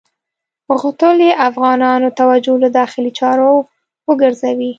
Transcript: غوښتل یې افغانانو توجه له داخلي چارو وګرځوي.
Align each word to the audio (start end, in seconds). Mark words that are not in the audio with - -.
غوښتل 0.79 1.17
یې 1.27 1.33
افغانانو 1.49 2.07
توجه 2.19 2.55
له 2.63 2.69
داخلي 2.79 3.11
چارو 3.19 3.51
وګرځوي. 4.09 4.69